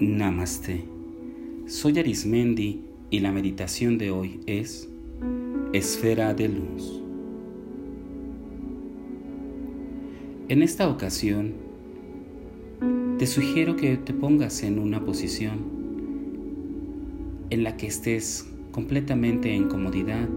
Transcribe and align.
Namaste. 0.00 0.82
Soy 1.66 1.98
Arismendi 1.98 2.80
y 3.10 3.18
la 3.18 3.32
meditación 3.32 3.98
de 3.98 4.10
hoy 4.10 4.40
es 4.46 4.88
Esfera 5.74 6.32
de 6.32 6.48
Luz. 6.48 7.02
En 10.48 10.62
esta 10.62 10.88
ocasión, 10.88 11.52
te 13.18 13.26
sugiero 13.26 13.76
que 13.76 13.98
te 13.98 14.14
pongas 14.14 14.62
en 14.62 14.78
una 14.78 15.04
posición 15.04 15.58
en 17.50 17.62
la 17.62 17.76
que 17.76 17.86
estés 17.86 18.48
completamente 18.72 19.54
en 19.54 19.68
comodidad, 19.68 20.30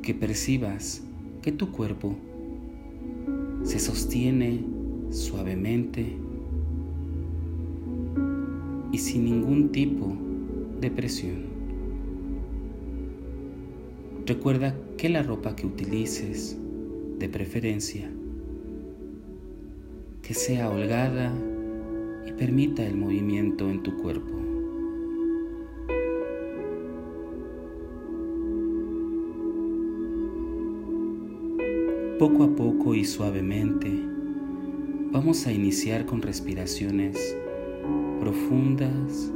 que 0.00 0.14
percibas 0.14 1.02
que 1.42 1.50
tu 1.50 1.72
cuerpo 1.72 2.14
se 3.64 3.80
sostiene 3.80 4.60
suavemente 5.10 6.24
y 8.96 8.98
sin 8.98 9.26
ningún 9.26 9.72
tipo 9.72 10.16
de 10.80 10.90
presión. 10.90 11.44
Recuerda 14.24 14.74
que 14.96 15.10
la 15.10 15.22
ropa 15.22 15.54
que 15.54 15.66
utilices, 15.66 16.56
de 17.18 17.28
preferencia, 17.28 18.10
que 20.22 20.32
sea 20.32 20.70
holgada 20.70 21.30
y 22.26 22.32
permita 22.32 22.86
el 22.86 22.96
movimiento 22.96 23.68
en 23.68 23.82
tu 23.82 23.98
cuerpo. 23.98 24.32
Poco 32.18 32.44
a 32.44 32.56
poco 32.56 32.94
y 32.94 33.04
suavemente 33.04 33.92
vamos 35.12 35.46
a 35.46 35.52
iniciar 35.52 36.06
con 36.06 36.22
respiraciones 36.22 37.36
profundas 38.26 39.32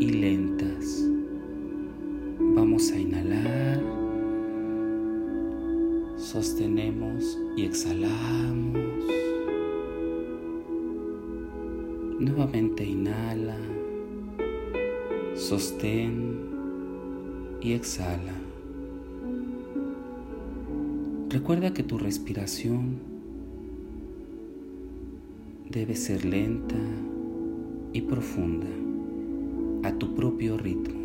y 0.00 0.08
lentas. 0.12 1.06
Vamos 2.38 2.90
a 2.90 2.98
inhalar, 2.98 3.82
sostenemos 6.16 7.38
y 7.58 7.66
exhalamos. 7.66 9.04
Nuevamente 12.18 12.82
inhala, 12.82 13.58
sostén 15.34 16.38
y 17.60 17.74
exhala. 17.74 18.32
Recuerda 21.28 21.74
que 21.74 21.82
tu 21.82 21.98
respiración 21.98 23.00
debe 25.68 25.94
ser 25.94 26.24
lenta 26.24 26.78
y 27.92 28.02
profunda 28.02 28.66
a 29.82 29.92
tu 29.92 30.14
propio 30.14 30.56
ritmo. 30.56 31.00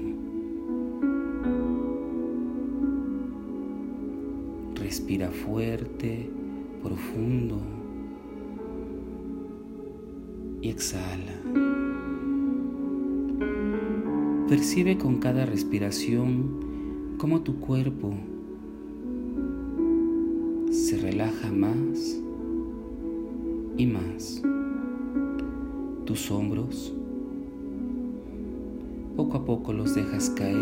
Respira 4.76 5.32
fuerte, 5.32 6.30
profundo 6.84 7.60
y 10.62 10.70
exhala. 10.70 11.42
Percibe 14.48 14.98
con 14.98 15.18
cada 15.18 15.46
respiración 15.46 17.16
cómo 17.18 17.42
tu 17.42 17.60
cuerpo 17.60 18.14
se 20.70 20.98
relaja 20.98 21.52
más 21.52 22.22
y 23.78 23.88
más 23.88 24.44
tus 26.06 26.30
hombros. 26.30 26.94
Poco 29.16 29.38
a 29.38 29.46
poco 29.46 29.74
los 29.74 29.96
dejas 29.96 30.30
caer, 30.30 30.56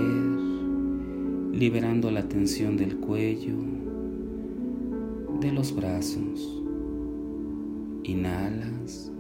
liberando 1.51 2.11
la 2.11 2.23
tensión 2.23 2.77
del 2.77 2.97
cuello, 2.97 3.55
de 5.41 5.51
los 5.51 5.75
brazos. 5.75 6.61
Inhalas 8.03 9.11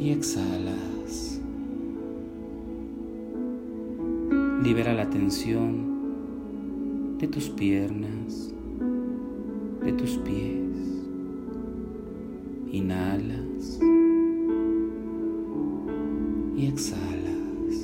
y 0.00 0.10
exhalas. 0.10 1.40
Libera 4.62 4.94
la 4.94 5.10
tensión 5.10 7.18
de 7.18 7.28
tus 7.28 7.50
piernas, 7.50 8.54
de 9.84 9.92
tus 9.92 10.16
pies. 10.18 10.63
Inhalas 12.74 13.78
y 16.56 16.66
exhalas. 16.66 17.76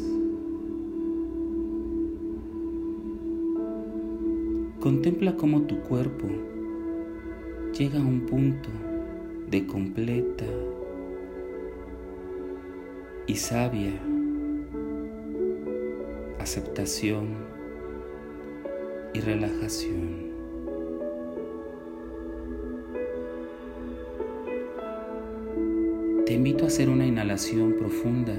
Contempla 4.80 5.36
cómo 5.36 5.62
tu 5.62 5.78
cuerpo 5.82 6.26
llega 7.78 8.00
a 8.00 8.04
un 8.04 8.26
punto 8.26 8.68
de 9.48 9.64
completa 9.64 10.46
y 13.28 13.36
sabia 13.36 13.92
aceptación 16.40 17.28
y 19.14 19.20
relajación. 19.20 20.29
Invito 26.40 26.64
a 26.64 26.68
hacer 26.68 26.88
una 26.88 27.06
inhalación 27.06 27.74
profunda 27.74 28.32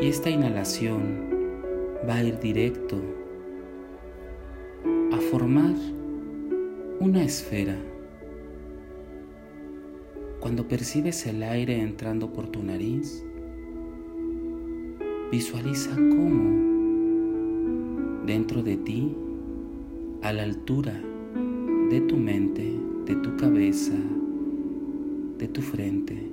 y 0.00 0.08
esta 0.08 0.30
inhalación 0.30 1.30
va 2.08 2.16
a 2.16 2.24
ir 2.24 2.40
directo 2.40 3.00
a 5.12 5.18
formar 5.30 5.76
una 6.98 7.22
esfera. 7.22 7.76
Cuando 10.40 10.66
percibes 10.66 11.24
el 11.26 11.40
aire 11.44 11.80
entrando 11.80 12.32
por 12.32 12.48
tu 12.48 12.64
nariz, 12.64 13.24
visualiza 15.30 15.94
cómo 15.94 16.50
dentro 18.26 18.64
de 18.64 18.76
ti, 18.78 19.16
a 20.22 20.32
la 20.32 20.42
altura 20.42 21.00
de 21.90 22.00
tu 22.00 22.16
mente, 22.16 22.76
de 23.06 23.14
tu 23.14 23.36
cabeza, 23.36 23.94
de 25.44 25.48
tu 25.48 25.60
frente, 25.60 26.32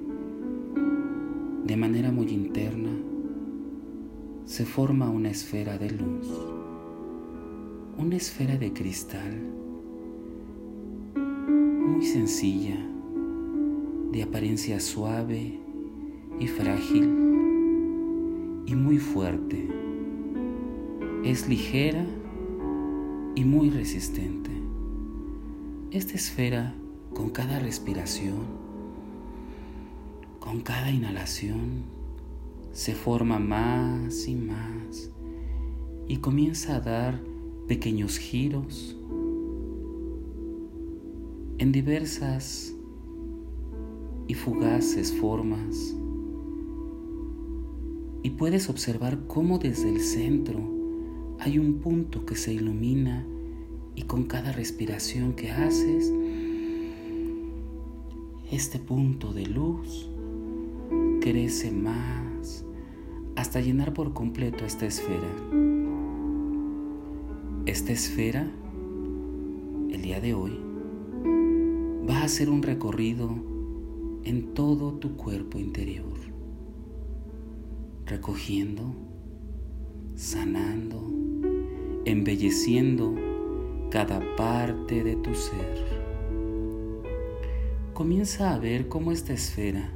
de 1.65 1.75
manera 1.75 2.13
muy 2.13 2.29
interna, 2.29 2.91
se 4.45 4.63
forma 4.63 5.09
una 5.09 5.29
esfera 5.29 5.77
de 5.77 5.91
luz, 5.91 6.29
una 7.97 8.15
esfera 8.15 8.55
de 8.55 8.71
cristal, 8.71 9.37
muy 11.13 12.05
sencilla, 12.05 12.77
de 14.13 14.23
apariencia 14.23 14.79
suave 14.79 15.59
y 16.39 16.47
frágil 16.47 17.03
y 18.65 18.75
muy 18.75 18.97
fuerte. 18.97 19.67
Es 21.25 21.49
ligera 21.49 22.05
y 23.35 23.43
muy 23.43 23.71
resistente. 23.71 24.51
Esta 25.91 26.13
esfera, 26.13 26.73
con 27.13 27.29
cada 27.29 27.59
respiración, 27.59 28.60
con 30.41 30.61
cada 30.61 30.89
inhalación 30.89 31.83
se 32.73 32.95
forma 32.95 33.37
más 33.37 34.27
y 34.27 34.35
más 34.35 35.11
y 36.07 36.17
comienza 36.17 36.77
a 36.77 36.79
dar 36.81 37.21
pequeños 37.67 38.17
giros 38.17 38.97
en 41.59 41.71
diversas 41.71 42.73
y 44.27 44.33
fugaces 44.33 45.13
formas. 45.13 45.95
Y 48.23 48.31
puedes 48.31 48.67
observar 48.67 49.19
cómo 49.27 49.59
desde 49.59 49.89
el 49.89 50.01
centro 50.01 50.59
hay 51.39 51.59
un 51.59 51.75
punto 51.75 52.25
que 52.25 52.35
se 52.35 52.51
ilumina 52.51 53.27
y 53.95 54.01
con 54.03 54.23
cada 54.23 54.51
respiración 54.51 55.33
que 55.33 55.51
haces, 55.51 56.11
este 58.49 58.79
punto 58.79 59.33
de 59.33 59.45
luz 59.45 60.10
crece 61.21 61.71
más 61.71 62.65
hasta 63.37 63.61
llenar 63.61 63.93
por 63.93 64.13
completo 64.13 64.65
esta 64.65 64.85
esfera. 64.85 65.29
Esta 67.65 67.93
esfera, 67.93 68.51
el 69.91 70.01
día 70.01 70.19
de 70.19 70.33
hoy, 70.33 70.59
va 72.09 72.17
a 72.17 72.23
hacer 72.23 72.49
un 72.49 72.61
recorrido 72.61 73.29
en 74.25 74.53
todo 74.53 74.95
tu 74.95 75.15
cuerpo 75.15 75.57
interior, 75.57 76.17
recogiendo, 78.05 78.93
sanando, 80.15 81.07
embelleciendo 82.03 83.15
cada 83.89 84.19
parte 84.35 85.03
de 85.03 85.15
tu 85.15 85.33
ser 85.33 86.01
comienza 87.93 88.55
a 88.55 88.57
ver 88.57 88.87
cómo 88.87 89.11
esta 89.11 89.33
esfera 89.33 89.91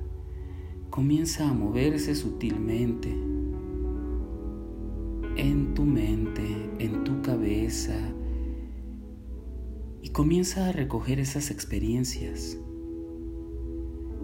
comienza 0.96 1.50
a 1.50 1.54
moverse 1.54 2.16
sutilmente 2.16 3.10
en 5.36 5.74
tu 5.74 5.84
mente, 5.84 6.70
en 6.80 7.04
tu 7.04 7.22
cabeza, 7.22 8.00
y 10.02 10.08
comienza 10.12 10.70
a 10.70 10.72
recoger 10.72 11.20
esas 11.20 11.52
experiencias, 11.52 12.58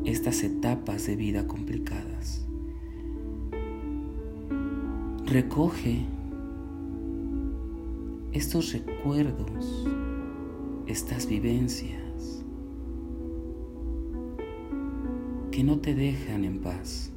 estas 0.05 0.43
etapas 0.43 1.07
de 1.07 1.17
vida 1.17 1.45
complicadas. 1.45 2.47
Recoge 5.25 6.05
estos 8.31 8.71
recuerdos, 8.71 9.89
estas 10.87 11.27
vivencias 11.27 12.00
que 15.51 15.63
no 15.65 15.79
te 15.79 15.93
dejan 15.93 16.45
en 16.45 16.59
paz. 16.59 17.11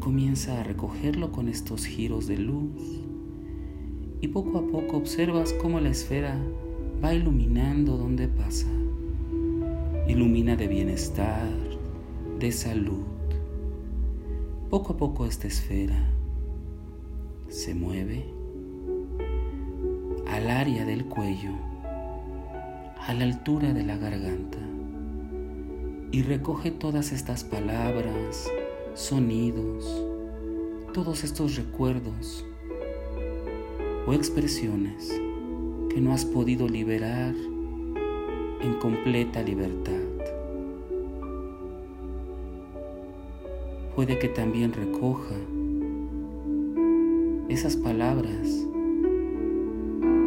Comienza 0.00 0.60
a 0.60 0.64
recogerlo 0.64 1.32
con 1.32 1.48
estos 1.48 1.84
giros 1.84 2.26
de 2.26 2.38
luz 2.38 3.02
y 4.22 4.28
poco 4.28 4.58
a 4.58 4.66
poco 4.66 4.96
observas 4.96 5.52
cómo 5.52 5.78
la 5.80 5.90
esfera 5.90 6.38
va 7.04 7.12
iluminando 7.12 7.98
donde 7.98 8.26
pasa. 8.26 8.68
Ilumina 10.08 10.56
de 10.56 10.66
bienestar, 10.66 11.50
de 12.38 12.52
salud. 12.52 13.04
Poco 14.70 14.94
a 14.94 14.96
poco 14.96 15.26
esta 15.26 15.46
esfera 15.46 16.10
se 17.48 17.74
mueve 17.74 18.24
al 20.26 20.48
área 20.48 20.84
del 20.84 21.04
cuello, 21.04 21.52
a 23.06 23.12
la 23.12 23.24
altura 23.24 23.72
de 23.72 23.84
la 23.84 23.96
garganta, 23.96 24.58
y 26.12 26.22
recoge 26.22 26.70
todas 26.70 27.12
estas 27.12 27.44
palabras, 27.44 28.50
sonidos, 28.94 30.02
todos 30.92 31.24
estos 31.24 31.56
recuerdos 31.56 32.44
o 34.06 34.12
expresiones 34.12 35.08
que 35.90 36.00
no 36.00 36.12
has 36.12 36.24
podido 36.24 36.68
liberar 36.68 37.34
en 38.62 38.74
completa 38.80 39.42
libertad. 39.42 39.92
Puede 43.94 44.18
que 44.18 44.28
también 44.28 44.72
recoja 44.72 45.34
esas 47.48 47.76
palabras 47.76 48.66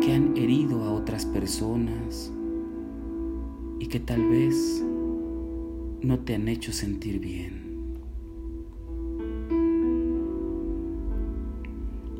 que 0.01 0.13
han 0.13 0.35
herido 0.35 0.83
a 0.83 0.91
otras 0.91 1.25
personas 1.25 2.31
y 3.79 3.87
que 3.87 3.99
tal 3.99 4.27
vez 4.27 4.83
no 6.01 6.19
te 6.19 6.35
han 6.35 6.47
hecho 6.47 6.71
sentir 6.71 7.19
bien. 7.19 7.97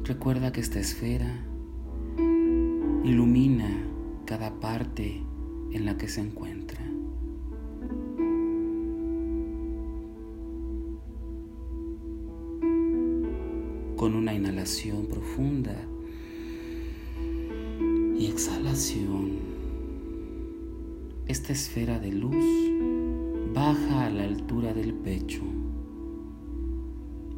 Recuerda 0.04 0.52
que 0.52 0.60
esta 0.60 0.80
esfera 0.80 1.46
ilumina 3.04 3.70
cada 4.26 4.60
parte 4.60 5.24
en 5.72 5.86
la 5.86 5.98
que 5.98 6.10
se 6.10 6.22
encuentra. 6.22 6.84
Con 13.96 14.16
una 14.16 14.34
inhalación 14.34 15.06
profunda 15.08 15.76
y 18.18 18.26
exhalación, 18.26 19.32
esta 21.28 21.54
esfera 21.54 22.00
de 22.00 22.12
luz 22.12 22.99
baja 23.54 24.06
a 24.06 24.10
la 24.10 24.24
altura 24.24 24.74
del 24.74 24.94
pecho. 24.94 25.42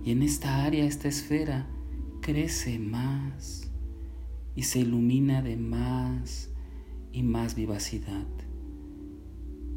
Y 0.03 0.11
en 0.11 0.23
esta 0.23 0.63
área, 0.65 0.85
esta 0.85 1.07
esfera 1.07 1.67
crece 2.21 2.79
más 2.79 3.71
y 4.55 4.63
se 4.63 4.79
ilumina 4.79 5.41
de 5.41 5.57
más 5.57 6.49
y 7.11 7.23
más 7.23 7.55
vivacidad 7.55 8.27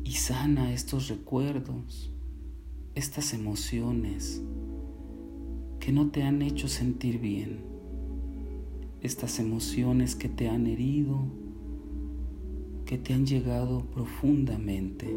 y 0.04 0.12
sana 0.12 0.72
estos 0.72 1.08
recuerdos, 1.08 2.12
estas 2.94 3.32
emociones 3.32 4.42
que 5.80 5.92
no 5.92 6.10
te 6.10 6.22
han 6.22 6.42
hecho 6.42 6.68
sentir 6.68 7.18
bien, 7.18 7.60
estas 9.00 9.38
emociones 9.38 10.14
que 10.14 10.28
te 10.28 10.48
han 10.48 10.66
herido, 10.66 11.24
que 12.84 12.98
te 12.98 13.14
han 13.14 13.26
llegado 13.26 13.86
profundamente. 13.86 15.08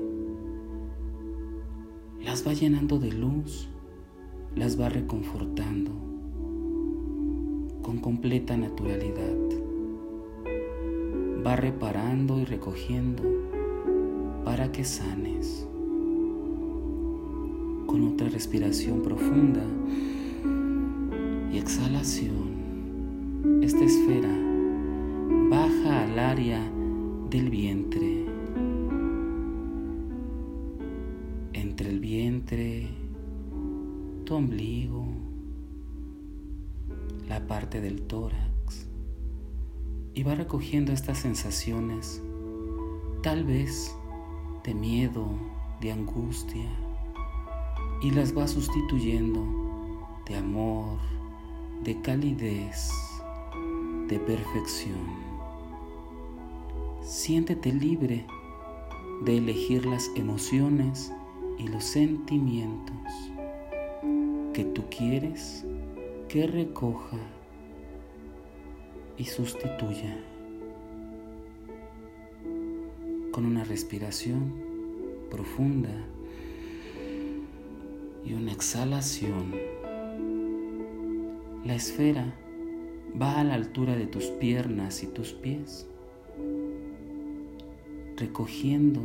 Las 2.23 2.45
va 2.45 2.53
llenando 2.53 2.99
de 2.99 3.11
luz, 3.11 3.69
las 4.55 4.79
va 4.79 4.89
reconfortando 4.89 6.07
con 7.87 7.99
completa 7.99 8.57
naturalidad. 8.57 9.37
Va 11.45 11.55
reparando 11.55 12.37
y 12.39 12.43
recogiendo 12.43 13.23
para 14.43 14.71
que 14.71 14.83
sanes. 14.83 15.65
Con 17.85 18.09
otra 18.13 18.27
respiración 18.27 19.01
profunda 19.01 19.63
y 21.53 21.57
exhalación, 21.57 23.61
esta 23.61 23.85
esfera 23.85 24.35
baja 25.49 26.03
al 26.03 26.19
área 26.19 26.61
del 27.29 27.49
vientre. 27.49 28.06
Tu 32.47 34.33
ombligo, 34.33 35.05
la 37.27 37.45
parte 37.45 37.81
del 37.81 38.03
tórax 38.03 38.87
y 40.13 40.23
va 40.23 40.33
recogiendo 40.33 40.93
estas 40.93 41.17
sensaciones, 41.17 42.21
tal 43.21 43.43
vez 43.43 43.93
de 44.63 44.73
miedo, 44.73 45.27
de 45.81 45.91
angustia, 45.91 46.69
y 48.01 48.11
las 48.11 48.35
va 48.35 48.47
sustituyendo 48.47 49.45
de 50.25 50.37
amor, 50.37 50.99
de 51.83 52.01
calidez, 52.01 52.91
de 54.07 54.19
perfección. 54.19 55.27
Siéntete 57.01 57.73
libre 57.73 58.25
de 59.25 59.37
elegir 59.37 59.85
las 59.85 60.09
emociones 60.15 61.11
y 61.57 61.67
los 61.67 61.83
sentimientos 61.83 63.31
que 64.53 64.63
tú 64.63 64.83
quieres 64.89 65.65
que 66.27 66.47
recoja 66.47 67.17
y 69.17 69.25
sustituya 69.25 70.17
con 73.31 73.45
una 73.45 73.63
respiración 73.63 74.53
profunda 75.29 75.89
y 78.25 78.33
una 78.33 78.51
exhalación. 78.51 79.55
La 81.65 81.75
esfera 81.75 82.33
va 83.19 83.39
a 83.39 83.43
la 83.43 83.55
altura 83.55 83.95
de 83.95 84.07
tus 84.07 84.25
piernas 84.25 85.03
y 85.03 85.07
tus 85.07 85.33
pies, 85.33 85.87
recogiendo 88.15 89.01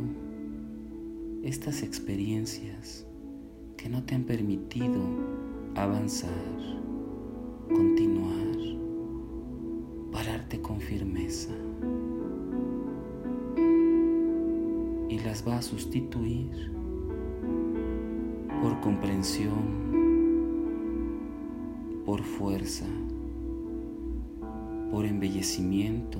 estas 1.43 1.83
experiencias 1.83 3.05
que 3.75 3.89
no 3.89 4.03
te 4.03 4.15
han 4.15 4.23
permitido 4.23 5.01
avanzar 5.75 6.31
continuar, 7.67 8.55
pararte 10.09 10.61
con 10.61 10.79
firmeza. 10.79 11.51
Y 15.09 15.19
las 15.19 15.45
va 15.45 15.57
a 15.57 15.61
sustituir 15.61 16.71
por 18.61 18.79
comprensión, 18.79 19.83
por 22.05 22.23
fuerza, 22.23 22.87
por 24.89 25.05
embellecimiento, 25.05 26.19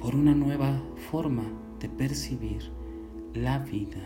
por 0.00 0.14
una 0.14 0.34
nueva 0.34 0.80
forma 1.10 1.44
de 1.80 1.88
percibir 1.88 2.70
la 3.34 3.58
vida. 3.58 4.02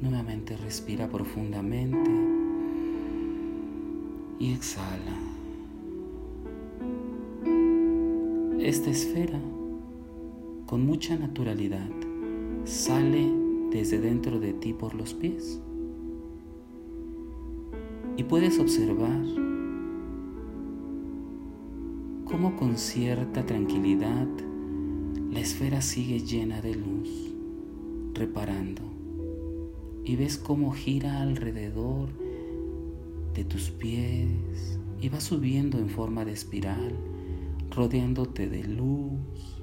Nuevamente 0.00 0.56
respira 0.56 1.08
profundamente 1.08 2.10
y 4.38 4.52
exhala. 4.52 5.18
Esta 8.60 8.90
esfera, 8.90 9.40
con 10.66 10.86
mucha 10.86 11.16
naturalidad, 11.16 11.90
sale 12.64 13.30
desde 13.70 14.00
dentro 14.00 14.40
de 14.40 14.54
ti 14.54 14.72
por 14.72 14.94
los 14.94 15.12
pies. 15.12 15.60
Y 18.16 18.24
puedes 18.24 18.58
observar 18.58 19.22
cómo 22.34 22.56
con 22.56 22.76
cierta 22.76 23.46
tranquilidad 23.46 24.26
la 25.30 25.38
esfera 25.38 25.80
sigue 25.80 26.18
llena 26.18 26.60
de 26.60 26.74
luz, 26.74 27.32
reparando. 28.12 28.82
Y 30.04 30.16
ves 30.16 30.36
cómo 30.36 30.72
gira 30.72 31.20
alrededor 31.20 32.08
de 33.34 33.44
tus 33.44 33.70
pies 33.70 34.80
y 35.00 35.10
va 35.10 35.20
subiendo 35.20 35.78
en 35.78 35.88
forma 35.88 36.24
de 36.24 36.32
espiral, 36.32 36.96
rodeándote 37.70 38.48
de 38.48 38.64
luz, 38.64 39.62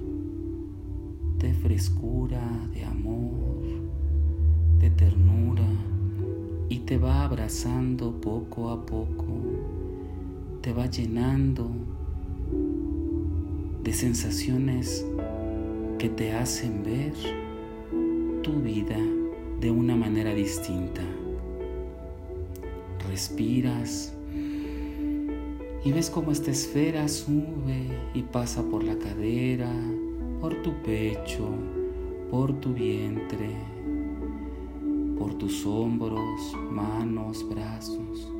de 1.40 1.52
frescura, 1.52 2.40
de 2.72 2.86
amor, 2.86 3.64
de 4.78 4.88
ternura 4.88 5.68
y 6.70 6.78
te 6.78 6.96
va 6.96 7.24
abrazando 7.24 8.18
poco 8.18 8.70
a 8.70 8.86
poco, 8.86 9.42
te 10.62 10.72
va 10.72 10.86
llenando 10.86 11.81
de 13.82 13.92
sensaciones 13.92 15.04
que 15.98 16.08
te 16.08 16.32
hacen 16.32 16.82
ver 16.84 17.12
tu 18.42 18.52
vida 18.60 18.98
de 19.60 19.70
una 19.70 19.96
manera 19.96 20.34
distinta. 20.34 21.02
Respiras 23.08 24.14
y 25.84 25.92
ves 25.92 26.10
cómo 26.10 26.30
esta 26.30 26.52
esfera 26.52 27.08
sube 27.08 27.88
y 28.14 28.22
pasa 28.22 28.62
por 28.62 28.84
la 28.84 28.96
cadera, 28.96 29.72
por 30.40 30.62
tu 30.62 30.72
pecho, 30.82 31.48
por 32.30 32.52
tu 32.60 32.72
vientre, 32.72 33.50
por 35.18 35.34
tus 35.34 35.66
hombros, 35.66 36.56
manos, 36.70 37.44
brazos, 37.48 38.30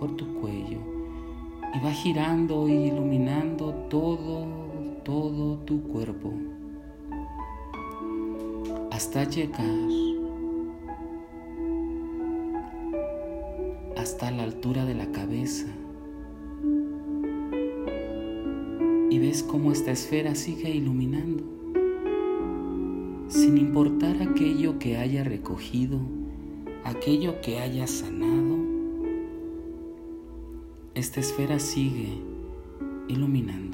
por 0.00 0.16
tu 0.16 0.40
cuello 0.40 0.94
y 1.74 1.80
va 1.80 1.90
girando 1.90 2.68
y 2.68 2.72
iluminando 2.72 3.74
todo, 3.90 4.63
todo 5.04 5.58
tu 5.58 5.82
cuerpo 5.82 6.32
hasta 8.90 9.24
llegar 9.24 9.68
hasta 13.96 14.30
la 14.30 14.42
altura 14.42 14.84
de 14.84 14.94
la 14.94 15.06
cabeza. 15.12 15.66
Y 19.10 19.18
ves 19.18 19.42
cómo 19.42 19.70
esta 19.72 19.92
esfera 19.92 20.34
sigue 20.34 20.70
iluminando 20.70 21.54
sin 23.28 23.58
importar 23.58 24.22
aquello 24.22 24.78
que 24.78 24.96
haya 24.96 25.24
recogido, 25.24 25.98
aquello 26.84 27.40
que 27.40 27.58
haya 27.58 27.86
sanado, 27.86 28.58
esta 30.94 31.20
esfera 31.20 31.58
sigue 31.58 32.10
iluminando, 33.08 33.73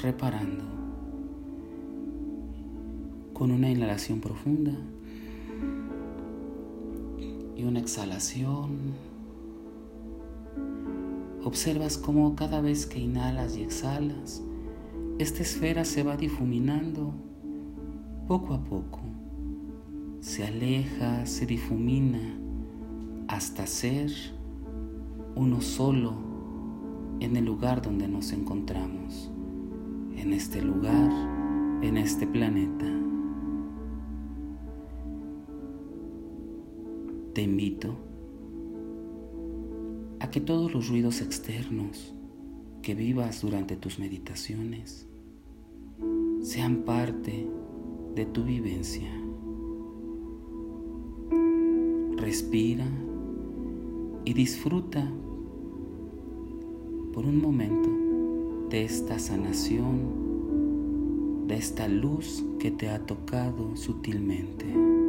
reparando 0.00 0.64
con 3.32 3.50
una 3.50 3.70
inhalación 3.70 4.20
profunda 4.20 4.72
y 7.56 7.64
una 7.64 7.80
exhalación. 7.80 8.94
Observas 11.42 11.96
cómo 11.96 12.34
cada 12.36 12.60
vez 12.60 12.86
que 12.86 12.98
inhalas 12.98 13.56
y 13.56 13.62
exhalas, 13.62 14.42
esta 15.18 15.42
esfera 15.42 15.84
se 15.84 16.02
va 16.02 16.16
difuminando 16.16 17.12
poco 18.28 18.54
a 18.54 18.64
poco. 18.64 19.00
Se 20.20 20.44
aleja, 20.46 21.24
se 21.26 21.46
difumina 21.46 22.20
hasta 23.26 23.66
ser 23.66 24.10
uno 25.34 25.60
solo 25.60 26.14
en 27.20 27.36
el 27.36 27.44
lugar 27.44 27.82
donde 27.82 28.08
nos 28.08 28.32
encontramos, 28.32 29.30
en 30.20 30.34
este 30.34 30.60
lugar, 30.60 31.10
en 31.82 31.96
este 31.96 32.26
planeta. 32.26 32.84
Te 37.32 37.42
invito 37.42 37.96
a 40.18 40.30
que 40.30 40.40
todos 40.42 40.74
los 40.74 40.88
ruidos 40.88 41.22
externos 41.22 42.14
que 42.82 42.94
vivas 42.94 43.40
durante 43.40 43.76
tus 43.76 43.98
meditaciones 43.98 45.08
sean 46.42 46.82
parte 46.84 47.48
de 48.14 48.26
tu 48.26 48.44
vivencia. 48.44 49.10
Respira 52.16 52.86
y 54.26 54.34
disfruta 54.34 55.10
por 57.14 57.24
un 57.24 57.40
momento 57.40 57.99
de 58.70 58.84
esta 58.84 59.18
sanación, 59.18 59.98
de 61.48 61.56
esta 61.56 61.88
luz 61.88 62.44
que 62.60 62.70
te 62.70 62.88
ha 62.88 63.00
tocado 63.04 63.76
sutilmente. 63.76 64.99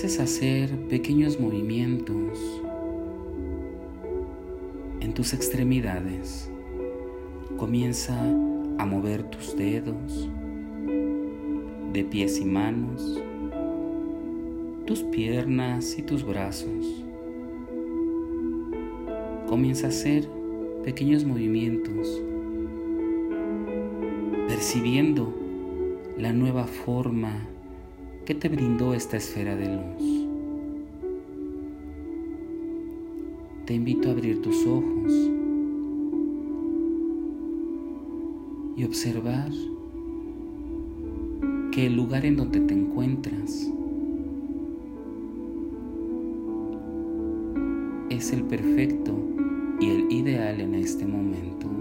Que 0.00 0.06
comiences 0.06 0.20
a 0.20 0.22
hacer 0.22 0.88
pequeños 0.88 1.38
movimientos 1.38 2.38
en 5.00 5.12
tus 5.12 5.34
extremidades. 5.34 6.50
Comienza 7.58 8.18
a 8.78 8.86
mover 8.86 9.24
tus 9.24 9.54
dedos 9.54 10.30
de 11.92 12.04
pies 12.04 12.40
y 12.40 12.46
manos, 12.46 13.20
tus 14.86 15.02
piernas 15.02 15.98
y 15.98 16.02
tus 16.02 16.24
brazos. 16.24 17.04
Comienza 19.48 19.88
a 19.88 19.90
hacer 19.90 20.26
pequeños 20.82 21.26
movimientos 21.26 22.22
percibiendo 24.48 25.34
la 26.16 26.32
nueva 26.32 26.64
forma 26.64 27.46
que 28.30 28.34
te 28.36 28.48
brindó 28.48 28.94
esta 28.94 29.16
esfera 29.16 29.56
de 29.56 29.66
luz. 29.66 30.28
Te 33.66 33.74
invito 33.74 34.08
a 34.08 34.12
abrir 34.12 34.40
tus 34.40 34.64
ojos 34.68 35.12
y 38.76 38.84
observar 38.84 39.50
que 41.72 41.86
el 41.86 41.96
lugar 41.96 42.24
en 42.24 42.36
donde 42.36 42.60
te 42.60 42.72
encuentras 42.72 43.68
es 48.10 48.32
el 48.32 48.44
perfecto 48.44 49.12
y 49.80 49.90
el 49.90 50.12
ideal 50.12 50.60
en 50.60 50.76
este 50.76 51.04
momento. 51.04 51.79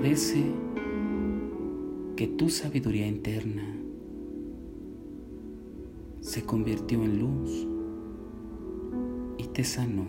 Agradece 0.00 0.42
que 2.16 2.26
tu 2.26 2.48
sabiduría 2.48 3.06
interna 3.06 3.76
se 6.22 6.42
convirtió 6.42 7.04
en 7.04 7.20
luz 7.20 7.68
y 9.36 9.46
te 9.48 9.62
sanó. 9.62 10.06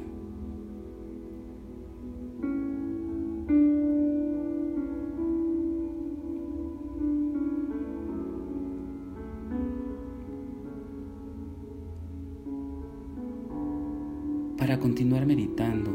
Para 14.58 14.80
continuar 14.80 15.26
meditando, 15.26 15.92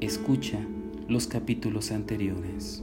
escucha 0.00 0.58
los 1.06 1.28
capítulos 1.28 1.92
anteriores. 1.92 2.82